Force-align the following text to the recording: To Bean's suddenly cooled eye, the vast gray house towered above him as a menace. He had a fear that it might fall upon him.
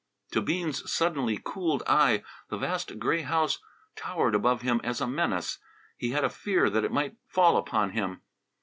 To 0.31 0.41
Bean's 0.41 0.91
suddenly 0.91 1.37
cooled 1.43 1.83
eye, 1.85 2.23
the 2.49 2.57
vast 2.57 2.97
gray 2.97 3.21
house 3.21 3.59
towered 3.95 4.33
above 4.33 4.63
him 4.63 4.81
as 4.83 4.99
a 4.99 5.05
menace. 5.05 5.59
He 5.95 6.09
had 6.09 6.23
a 6.23 6.29
fear 6.31 6.71
that 6.71 6.83
it 6.83 6.91
might 6.91 7.17
fall 7.27 7.55
upon 7.55 7.91
him. 7.91 8.23